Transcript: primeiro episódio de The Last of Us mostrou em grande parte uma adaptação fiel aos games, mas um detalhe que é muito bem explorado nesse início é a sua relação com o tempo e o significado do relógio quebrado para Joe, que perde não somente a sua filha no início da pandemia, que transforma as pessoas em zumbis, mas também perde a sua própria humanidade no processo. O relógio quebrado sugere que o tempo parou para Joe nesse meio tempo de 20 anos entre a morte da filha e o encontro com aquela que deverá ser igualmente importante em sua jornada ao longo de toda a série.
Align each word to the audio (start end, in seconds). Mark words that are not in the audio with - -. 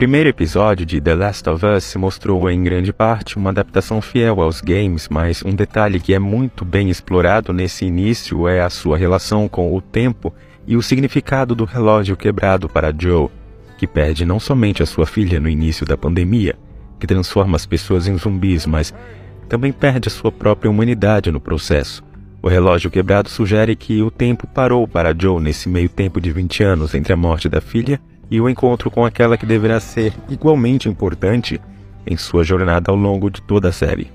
primeiro 0.00 0.30
episódio 0.30 0.86
de 0.86 0.98
The 0.98 1.14
Last 1.14 1.46
of 1.50 1.66
Us 1.66 1.94
mostrou 1.94 2.48
em 2.48 2.64
grande 2.64 2.90
parte 2.90 3.36
uma 3.36 3.50
adaptação 3.50 4.00
fiel 4.00 4.40
aos 4.40 4.62
games, 4.62 5.10
mas 5.10 5.44
um 5.44 5.54
detalhe 5.54 6.00
que 6.00 6.14
é 6.14 6.18
muito 6.18 6.64
bem 6.64 6.88
explorado 6.88 7.52
nesse 7.52 7.84
início 7.84 8.48
é 8.48 8.62
a 8.62 8.70
sua 8.70 8.96
relação 8.96 9.46
com 9.46 9.76
o 9.76 9.78
tempo 9.78 10.32
e 10.66 10.74
o 10.74 10.80
significado 10.80 11.54
do 11.54 11.66
relógio 11.66 12.16
quebrado 12.16 12.66
para 12.66 12.94
Joe, 12.98 13.28
que 13.76 13.86
perde 13.86 14.24
não 14.24 14.40
somente 14.40 14.82
a 14.82 14.86
sua 14.86 15.04
filha 15.04 15.38
no 15.38 15.50
início 15.50 15.84
da 15.84 15.98
pandemia, 15.98 16.56
que 16.98 17.06
transforma 17.06 17.56
as 17.56 17.66
pessoas 17.66 18.08
em 18.08 18.16
zumbis, 18.16 18.64
mas 18.64 18.94
também 19.50 19.70
perde 19.70 20.08
a 20.08 20.10
sua 20.10 20.32
própria 20.32 20.70
humanidade 20.70 21.30
no 21.30 21.42
processo. 21.42 22.02
O 22.40 22.48
relógio 22.48 22.90
quebrado 22.90 23.28
sugere 23.28 23.76
que 23.76 24.00
o 24.00 24.10
tempo 24.10 24.46
parou 24.46 24.88
para 24.88 25.14
Joe 25.14 25.42
nesse 25.42 25.68
meio 25.68 25.90
tempo 25.90 26.18
de 26.22 26.32
20 26.32 26.62
anos 26.62 26.94
entre 26.94 27.12
a 27.12 27.16
morte 27.16 27.50
da 27.50 27.60
filha 27.60 28.00
e 28.30 28.40
o 28.40 28.48
encontro 28.48 28.90
com 28.90 29.04
aquela 29.04 29.36
que 29.36 29.44
deverá 29.44 29.80
ser 29.80 30.14
igualmente 30.28 30.88
importante 30.88 31.60
em 32.06 32.16
sua 32.16 32.44
jornada 32.44 32.90
ao 32.90 32.96
longo 32.96 33.30
de 33.30 33.42
toda 33.42 33.68
a 33.68 33.72
série. 33.72 34.10